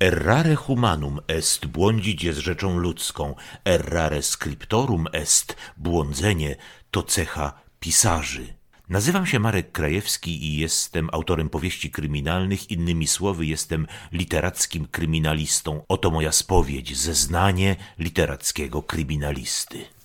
[0.00, 6.56] Errare humanum est, błądzić jest rzeczą ludzką, errare scriptorum est, błądzenie
[6.90, 8.54] to cecha pisarzy.
[8.88, 15.84] Nazywam się Marek Krajewski i jestem autorem powieści kryminalnych, innymi słowy jestem literackim kryminalistą.
[15.88, 19.97] Oto moja spowiedź, zeznanie literackiego kryminalisty.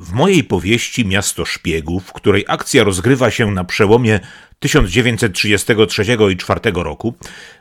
[0.00, 4.20] W mojej powieści Miasto Szpiegów, której akcja rozgrywa się na przełomie
[4.58, 7.14] 1933 i 4 roku,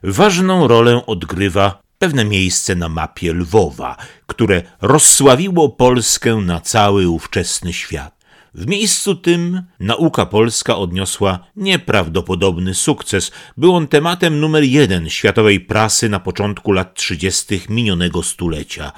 [0.04, 8.26] ważną rolę odgrywa pewne miejsce na mapie Lwowa, które rozsławiło Polskę na cały ówczesny świat.
[8.54, 13.32] W miejscu tym nauka polska odniosła nieprawdopodobny sukces.
[13.58, 17.62] Był on tematem numer jeden światowej prasy na początku lat 30.
[17.70, 18.92] minionego stulecia.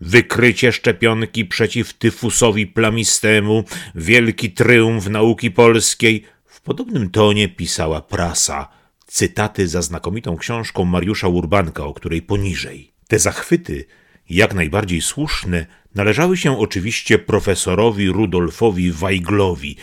[0.00, 6.24] Wykrycie szczepionki przeciw tyfusowi plamistemu, wielki tryumf nauki polskiej.
[6.46, 8.68] W podobnym tonie pisała prasa
[9.06, 12.92] cytaty za znakomitą książką Mariusza Urbanka, o której poniżej.
[13.08, 13.84] Te zachwyty,
[14.30, 19.76] jak najbardziej słuszne, należały się oczywiście profesorowi Rudolfowi Weiglowi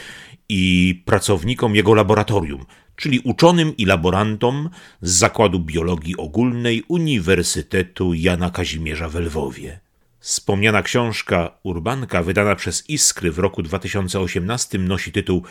[0.49, 4.69] i pracownikom jego laboratorium, czyli uczonym i laborantom
[5.01, 9.86] z Zakładu Biologii Ogólnej Uniwersytetu Jana Kazimierza w Lwowie.
[10.27, 15.43] Wspomniana książka Urbanka, wydana przez Iskry w roku 2018, nosi tytuł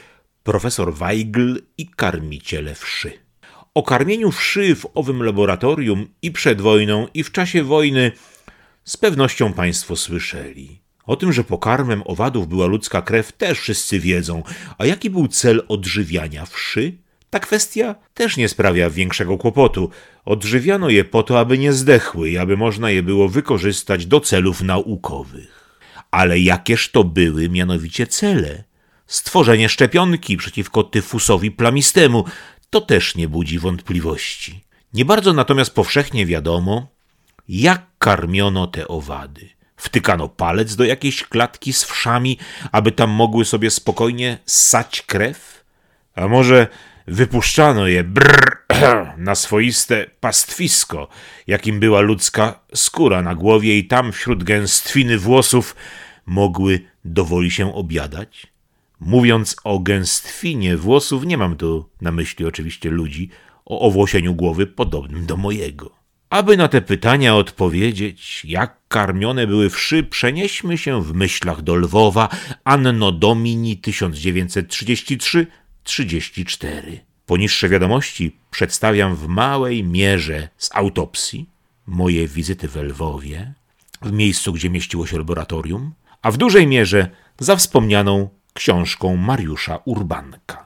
[0.43, 3.13] Profesor Weigl i karmiciele wszy.
[3.75, 8.13] O karmieniu wszy w owym laboratorium i przed wojną, i w czasie wojny
[8.85, 10.81] z pewnością Państwo słyszeli.
[11.05, 14.43] O tym, że pokarmem owadów była ludzka krew, też wszyscy wiedzą.
[14.79, 16.99] A jaki był cel odżywiania wszy?
[17.31, 19.91] Ta kwestia też nie sprawia większego kłopotu.
[20.25, 24.63] Odżywiano je po to, aby nie zdechły i aby można je było wykorzystać do celów
[24.63, 25.81] naukowych.
[26.11, 28.65] Ale jakież to były mianowicie cele?
[29.07, 32.25] Stworzenie szczepionki przeciwko tyfusowi plamistemu,
[32.71, 34.65] to też nie budzi wątpliwości.
[34.95, 36.89] Nie bardzo natomiast powszechnie wiadomo,
[37.49, 39.49] jak karmiono te owady.
[39.77, 42.39] Wtykano palec do jakiejś klatki z wszami,
[42.73, 45.65] aby tam mogły sobie spokojnie ssać krew?
[46.15, 46.67] A może
[47.06, 48.56] wypuszczano je brrr,
[49.19, 51.09] na swoiste pastwisko,
[51.47, 55.77] jakim była ludzka skóra na głowie i tam wśród gęstwiny włosów
[56.27, 58.47] mogły dowoli się obiadać?
[59.00, 63.31] Mówiąc o gęstwinie włosów, nie mam tu na myśli oczywiście ludzi
[63.65, 65.91] o owłosieniu głowy podobnym do mojego.
[66.31, 72.28] Aby na te pytania odpowiedzieć, jak karmione były wszy, przenieśmy się w myślach do Lwowa
[72.65, 73.77] Anno Domini
[75.87, 76.99] 1933-34.
[77.27, 81.49] Poniższe wiadomości przedstawiam w małej mierze z autopsji,
[81.87, 83.53] moje wizyty w Lwowie,
[84.03, 85.93] w miejscu, gdzie mieściło się laboratorium,
[86.23, 90.66] a w dużej mierze za wspomnianą książką Mariusza Urbanka.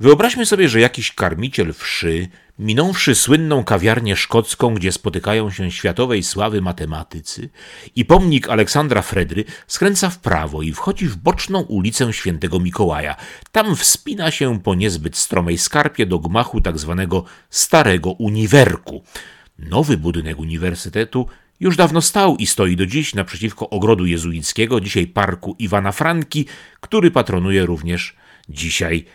[0.00, 6.62] Wyobraźmy sobie, że jakiś karmiciel wszy, minąwszy słynną kawiarnię szkocką, gdzie spotykają się światowej sławy
[6.62, 7.48] matematycy,
[7.96, 13.16] i pomnik Aleksandra Fredry, skręca w prawo i wchodzi w boczną ulicę Świętego Mikołaja.
[13.52, 19.02] Tam wspina się po niezbyt stromej skarpie do gmachu tak zwanego Starego Uniwerku.
[19.58, 21.28] Nowy budynek uniwersytetu
[21.60, 26.46] już dawno stał i stoi do dziś naprzeciwko ogrodu jezuickiego, dzisiaj parku Iwana Franki,
[26.80, 28.16] który patronuje również
[28.48, 29.06] dzisiaj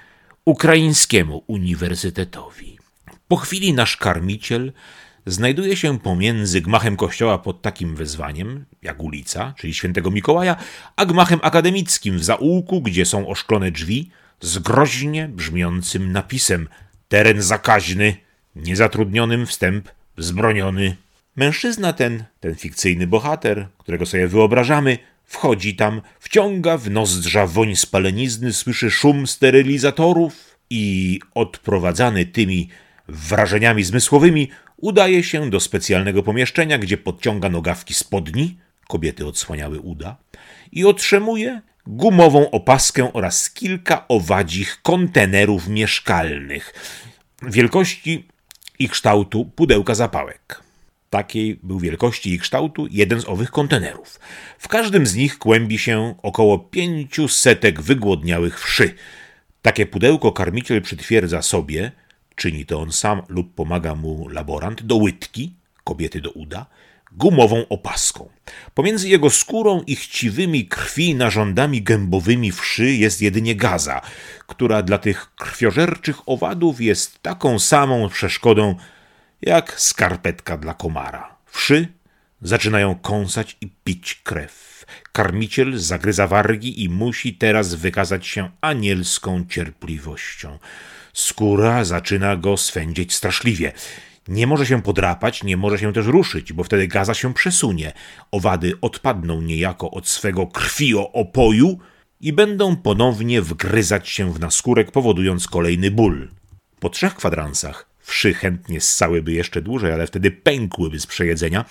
[0.46, 2.78] ukraińskiemu uniwersytetowi.
[3.28, 4.74] Po chwili nasz karmiciel
[5.26, 10.56] znajduje się pomiędzy gmachem kościoła pod takim wezwaniem, jak ulica, czyli świętego Mikołaja,
[10.96, 16.68] a gmachem akademickim w zaułku, gdzie są oszklone drzwi z groźnie brzmiącym napisem
[17.08, 18.16] teren zakaźny,
[18.56, 20.96] niezatrudnionym wstęp wzbroniony.
[21.36, 24.98] Mężczyzna ten, ten fikcyjny bohater, którego sobie wyobrażamy,
[25.32, 32.70] wchodzi tam, wciąga w nozdrza woń spalenizny, słyszy szum sterylizatorów i odprowadzany tymi
[33.08, 40.18] wrażeniami zmysłowymi udaje się do specjalnego pomieszczenia, gdzie podciąga nogawki spodni, kobiety odsłaniały uda,
[40.72, 46.74] i otrzymuje gumową opaskę oraz kilka owadzich kontenerów mieszkalnych
[47.42, 48.28] wielkości
[48.80, 50.71] i kształtu pudełka zapałek.
[51.12, 54.20] Takiej był wielkości i kształtu jeden z owych kontenerów.
[54.58, 58.96] W każdym z nich kłębi się około pięciu setek wygłodniałych wszy.
[59.62, 61.92] Takie pudełko karmiciel przytwierdza sobie,
[62.36, 65.54] czyni to on sam lub pomaga mu laborant, do łydki,
[65.84, 66.66] kobiety do uda,
[67.12, 68.30] gumową opaską.
[68.74, 74.02] Pomiędzy jego skórą i chciwymi krwi narządami gębowymi wszy jest jedynie gaza,
[74.48, 78.76] która dla tych krwiożerczych owadów jest taką samą przeszkodą
[79.42, 81.36] jak skarpetka dla komara.
[81.46, 81.88] Wszy
[82.42, 84.86] zaczynają kąsać i pić krew.
[85.12, 90.60] Karmiciel zagryza wargi i musi teraz wykazać się anielską cierpliwością.
[91.14, 93.72] Skóra zaczyna go swędzić straszliwie.
[94.28, 97.94] Nie może się podrapać, nie może się też ruszyć, bo wtedy gaza się przesunie.
[98.32, 101.80] Owady odpadną niejako od swego krwioopoju
[102.22, 106.30] i będą ponownie wgryzać się w naskórek, powodując kolejny ból.
[106.80, 111.66] Po trzech kwadransach wszy chętnie ssałyby jeszcze dłużej, ale wtedy pękłyby z przejedzenia.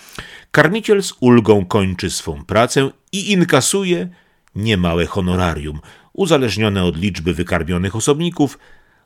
[0.50, 4.08] Karmiciel z ulgą kończy swą pracę i inkasuje
[4.54, 5.80] niemałe honorarium,
[6.12, 8.58] uzależnione od liczby wykarmionych osobników,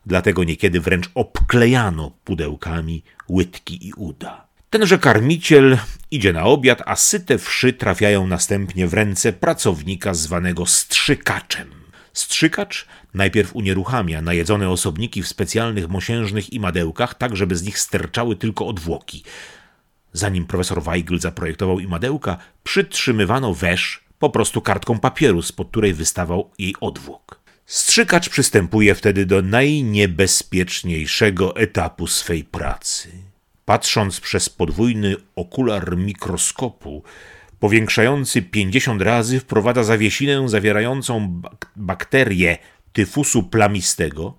[0.07, 4.47] dlatego niekiedy wręcz obklejano pudełkami łydki i uda.
[4.71, 5.79] Tenże karmiciel
[6.11, 11.84] idzie na obiad, a syte wszy trafiają następnie w ręce pracownika zwanego strzykaczem.
[12.15, 18.67] Strzykacz najpierw unieruchamia najedzone osobniki w specjalnych mosiężnych imadełkach, tak żeby z nich sterczały tylko
[18.67, 19.25] odwłoki.
[20.13, 26.75] Zanim profesor Weigl zaprojektował imadełka, przytrzymywano wesz po prostu kartką papieru, spod której wystawał jej
[26.81, 27.41] odwłok.
[27.67, 33.09] Strzykacz przystępuje wtedy do najniebezpieczniejszego etapu swej pracy.
[33.65, 37.03] Patrząc przez podwójny okular mikroskopu,
[37.61, 41.41] powiększający 50 razy, wprowadza zawiesinę zawierającą
[41.77, 42.59] bakterię
[42.93, 44.35] tyfusu plamistego,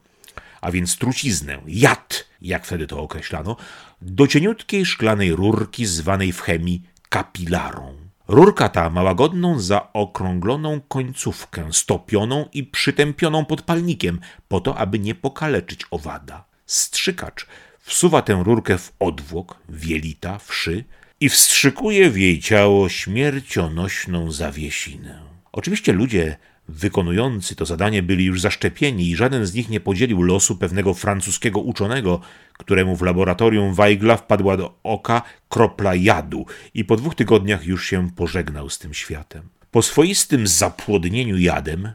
[0.61, 3.55] a więc truciznę, jad, jak wtedy to określano,
[4.01, 7.95] do cieniutkiej szklanej rurki zwanej w chemii kapilarą.
[8.27, 15.81] Rurka ta ma łagodną, zaokrągloną końcówkę, stopioną i przytępioną podpalnikiem, po to, aby nie pokaleczyć
[15.91, 16.45] owada.
[16.65, 17.47] Strzykacz
[17.79, 20.83] wsuwa tę rurkę w odwłok, wielita, wszy
[21.19, 25.21] i wstrzykuje w jej ciało śmiercionośną zawiesinę.
[25.51, 30.55] Oczywiście ludzie wykonujący to zadanie byli już zaszczepieni i żaden z nich nie podzielił losu
[30.55, 32.21] pewnego francuskiego uczonego,
[32.53, 38.09] któremu w laboratorium Weigla wpadła do oka kropla jadu i po dwóch tygodniach już się
[38.15, 39.49] pożegnał z tym światem.
[39.71, 41.91] Po swoistym zapłodnieniu jadem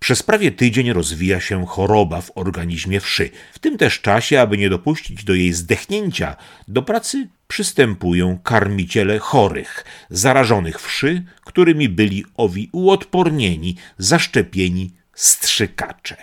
[0.00, 3.30] przez prawie tydzień rozwija się choroba w organizmie wszy.
[3.52, 6.36] W tym też czasie, aby nie dopuścić do jej zdechnięcia,
[6.68, 16.16] do pracy przystępują karmiciele chorych, zarażonych wszy, którymi byli owi uodpornieni, zaszczepieni strzykacze.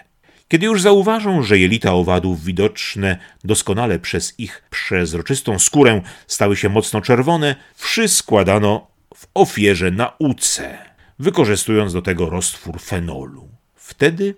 [0.47, 7.01] Kiedy już zauważą, że jelita owadów widoczne doskonale przez ich przezroczystą skórę stały się mocno
[7.01, 10.77] czerwone, wszy składano w ofierze nauce,
[11.19, 13.56] wykorzystując do tego roztwór fenolu.
[13.87, 14.35] Wtedy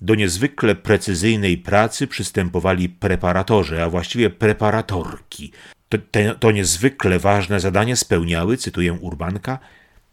[0.00, 5.52] do niezwykle precyzyjnej pracy przystępowali preparatorzy, a właściwie preparatorki.
[5.88, 9.58] To, te, to niezwykle ważne zadanie spełniały, cytuję Urbanka,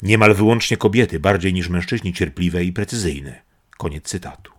[0.02, 3.42] niemal wyłącznie kobiety, bardziej niż mężczyźni cierpliwe i precyzyjne.
[3.78, 4.52] Koniec cytatu.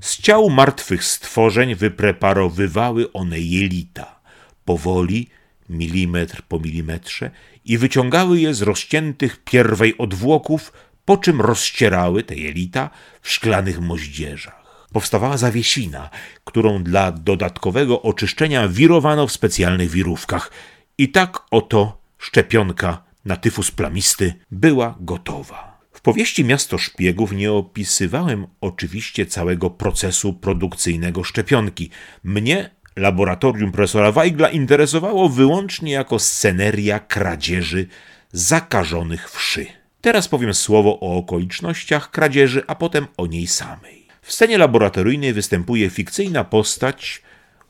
[0.00, 4.20] Z ciał martwych stworzeń wypreparowywały one jelita,
[4.64, 5.28] powoli,
[5.68, 7.30] milimetr po milimetrze,
[7.64, 10.72] i wyciągały je z rozciętych pierwej odwłoków,
[11.04, 14.60] po czym rozcierały te jelita w szklanych moździerzach.
[14.92, 16.10] Powstawała zawiesina,
[16.44, 20.50] którą dla dodatkowego oczyszczenia wirowano w specjalnych wirówkach.
[20.98, 25.80] I tak oto szczepionka na tyfus plamisty była gotowa.
[25.92, 31.90] W powieści Miasto Szpiegów nie opisywałem oczywiście całego procesu produkcyjnego szczepionki.
[32.24, 37.86] Mnie laboratorium profesora Weigla interesowało wyłącznie jako sceneria kradzieży
[38.32, 39.66] zakażonych wszy.
[40.00, 44.06] Teraz powiem słowo o okolicznościach kradzieży, a potem o niej samej.
[44.22, 47.22] W scenie laboratoryjnej występuje fikcyjna postać,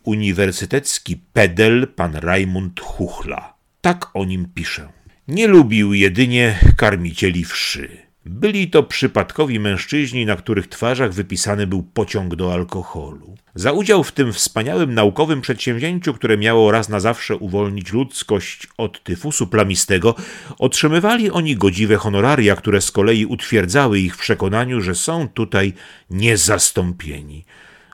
[0.02, 3.54] uniwersytecki pedel pan Raimund Huchla.
[3.80, 4.88] Tak o nim piszę.
[5.28, 8.09] Nie lubił jedynie karmicieli wszy.
[8.26, 13.36] Byli to przypadkowi mężczyźni, na których twarzach wypisany był pociąg do alkoholu.
[13.54, 19.02] Za udział w tym wspaniałym naukowym przedsięwzięciu, które miało raz na zawsze uwolnić ludzkość od
[19.02, 20.14] tyfusu plamistego,
[20.58, 25.72] otrzymywali oni godziwe honoraria, które z kolei utwierdzały ich w przekonaniu, że są tutaj
[26.10, 27.44] niezastąpieni.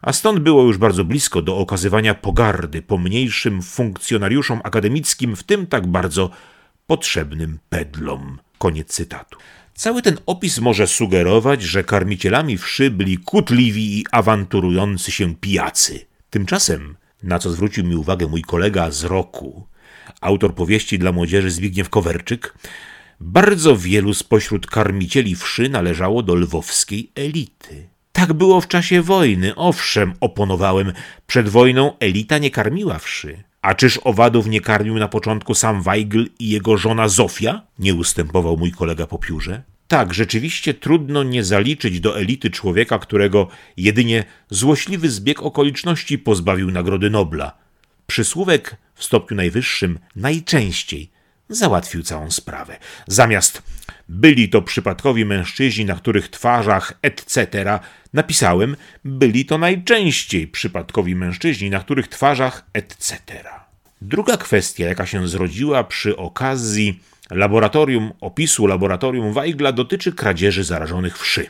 [0.02, 5.86] A stąd było już bardzo blisko do okazywania pogardy pomniejszym funkcjonariuszom akademickim, w tym tak
[5.86, 6.30] bardzo
[6.86, 8.38] potrzebnym pedlom.
[8.58, 9.38] Koniec cytatu.
[9.76, 16.06] Cały ten opis może sugerować, że karmicielami wszy byli kutliwi i awanturujący się pijacy.
[16.30, 19.66] Tymczasem, na co zwrócił mi uwagę mój kolega z roku,
[20.20, 22.54] autor powieści dla młodzieży Zbigniew Kowerczyk,
[23.20, 27.88] bardzo wielu spośród karmicieli wszy należało do lwowskiej elity.
[28.12, 30.92] Tak było w czasie wojny, owszem, oponowałem,
[31.26, 33.42] przed wojną elita nie karmiła wszy.
[33.66, 37.62] A czyż owadów nie karmił na początku sam Weigl i jego żona Zofia?
[37.78, 39.62] Nie ustępował mój kolega po piórze.
[39.88, 47.10] Tak, rzeczywiście trudno nie zaliczyć do elity człowieka, którego jedynie złośliwy zbieg okoliczności pozbawił Nagrody
[47.10, 47.52] Nobla.
[48.06, 51.10] Przysłówek w stopniu najwyższym najczęściej
[51.48, 52.78] załatwił całą sprawę.
[53.06, 53.62] Zamiast
[54.08, 57.78] byli to przypadkowi mężczyźni, na których twarzach etc.
[58.12, 63.18] napisałem byli to najczęściej przypadkowi mężczyźni, na których twarzach etc.
[64.02, 67.00] Druga kwestia, jaka się zrodziła przy okazji
[67.30, 71.46] laboratorium, opisu laboratorium Weigla, dotyczy kradzieży zarażonych wszy.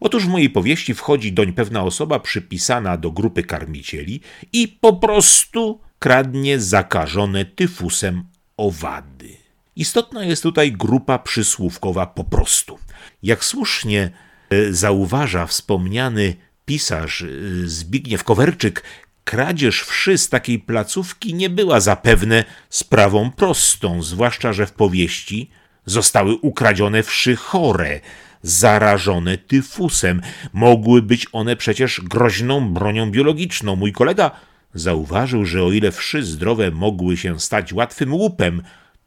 [0.00, 4.20] Otóż w mojej powieści wchodzi doń pewna osoba przypisana do grupy karmicieli
[4.52, 8.24] i po prostu kradnie zakażone tyfusem
[8.56, 9.41] owady.
[9.76, 12.78] Istotna jest tutaj grupa przysłówkowa po prostu.
[13.22, 14.10] Jak słusznie
[14.50, 17.26] e, zauważa wspomniany pisarz e,
[17.64, 18.82] Zbigniew Kowerczyk,
[19.24, 25.50] kradzież wszy z takiej placówki nie była zapewne sprawą prostą, zwłaszcza że w powieści
[25.86, 28.00] zostały ukradzione wszy chore,
[28.42, 30.22] zarażone tyfusem.
[30.52, 33.76] Mogły być one przecież groźną bronią biologiczną.
[33.76, 34.30] Mój kolega
[34.74, 38.62] zauważył, że o ile wszy zdrowe mogły się stać łatwym łupem,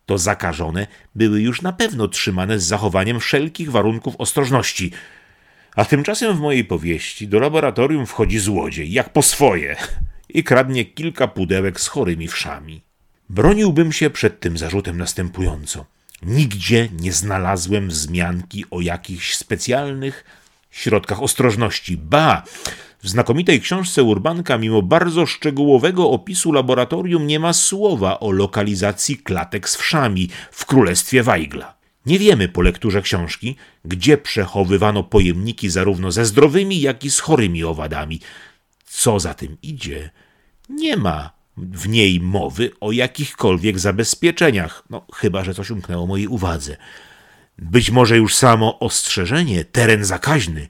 [0.06, 4.92] to zakażone były już na pewno trzymane z zachowaniem wszelkich warunków ostrożności.
[5.76, 9.76] A tymczasem w mojej powieści do laboratorium wchodzi złodziej, jak po swoje,
[10.30, 12.82] i kradnie kilka pudełek z chorymi wszami.
[13.30, 15.86] Broniłbym się przed tym zarzutem następująco.
[16.22, 20.26] Nigdzie nie znalazłem wzmianki o jakichś specjalnych
[20.72, 21.98] środkach ostrożności.
[21.98, 22.44] Ba!
[23.06, 29.70] W znakomitej książce Urbanka, mimo bardzo szczegółowego opisu laboratorium, nie ma słowa o lokalizacji klatek
[29.70, 31.78] z wszami w królestwie Weigla.
[32.06, 37.64] Nie wiemy po lekturze książki, gdzie przechowywano pojemniki zarówno ze zdrowymi, jak i z chorymi
[37.64, 38.20] owadami.
[38.86, 40.10] Co za tym idzie,
[40.70, 46.78] nie ma w niej mowy o jakichkolwiek zabezpieczeniach, no chyba że coś umknęło mojej uwadze.
[47.58, 50.68] Być może już samo ostrzeżenie teren zakaźny,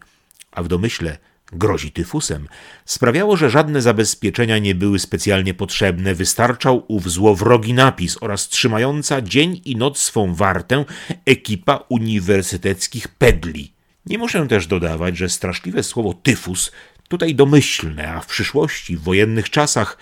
[0.51, 1.18] a w domyśle
[1.53, 2.47] grozi tyfusem,
[2.85, 9.61] sprawiało, że żadne zabezpieczenia nie były specjalnie potrzebne, wystarczał ów złowrogi napis oraz trzymająca dzień
[9.65, 10.85] i noc swą wartę
[11.25, 13.73] ekipa uniwersyteckich pedli.
[14.05, 16.71] Nie muszę też dodawać, że straszliwe słowo tyfus
[17.07, 19.97] tutaj domyślne, a w przyszłości, w wojennych czasach,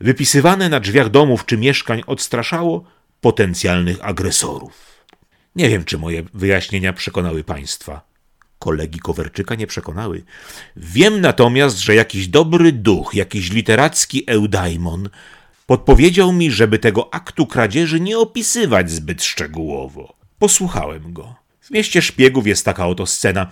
[0.00, 2.84] wypisywane na drzwiach domów czy mieszkań odstraszało
[3.20, 5.04] potencjalnych agresorów.
[5.56, 8.07] Nie wiem, czy moje wyjaśnienia przekonały Państwa.
[8.58, 10.22] Kolegi Kowerczyka nie przekonały.
[10.76, 15.08] Wiem natomiast, że jakiś dobry duch, jakiś literacki eudaimon
[15.66, 20.14] podpowiedział mi, żeby tego aktu kradzieży nie opisywać zbyt szczegółowo.
[20.38, 21.34] Posłuchałem go.
[21.60, 23.50] W mieście szpiegów jest taka oto scena.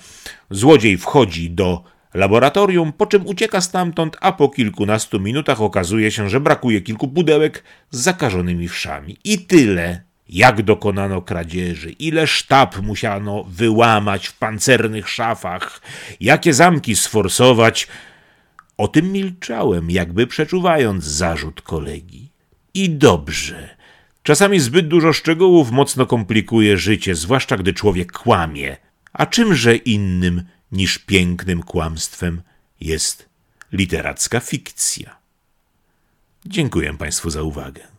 [0.50, 1.84] Złodziej wchodzi do
[2.14, 7.64] laboratorium, po czym ucieka stamtąd, a po kilkunastu minutach okazuje się, że brakuje kilku pudełek
[7.90, 9.16] z zakażonymi wszami.
[9.24, 10.02] I tyle.
[10.28, 15.80] Jak dokonano kradzieży, ile sztab musiano wyłamać w pancernych szafach,
[16.20, 17.88] jakie zamki sforsować.
[18.76, 22.30] O tym milczałem, jakby przeczuwając zarzut kolegi.
[22.74, 23.76] I dobrze.
[24.22, 28.76] Czasami zbyt dużo szczegółów mocno komplikuje życie, zwłaszcza gdy człowiek kłamie.
[29.12, 30.42] A czymże innym
[30.72, 32.42] niż pięknym kłamstwem
[32.80, 33.28] jest
[33.72, 35.16] literacka fikcja.
[36.46, 37.95] Dziękuję Państwu za uwagę.